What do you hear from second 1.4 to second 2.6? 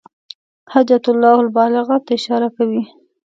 البالغة ته اشاره